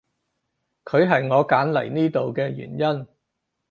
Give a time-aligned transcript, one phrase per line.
[0.83, 3.07] 佢係我揀嚟呢度嘅原因